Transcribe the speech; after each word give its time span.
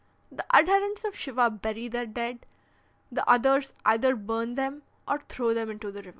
"The 0.31 0.43
adherents 0.55 1.03
of 1.03 1.15
Shiva 1.15 1.51
bury 1.51 1.87
their 1.87 2.07
dead; 2.07 2.47
the 3.11 3.23
others 3.29 3.75
either 3.85 4.15
burn 4.15 4.55
them 4.55 4.81
or 5.07 5.19
throw 5.29 5.53
them 5.53 5.69
into 5.69 5.91
the 5.91 5.99
river." 6.01 6.09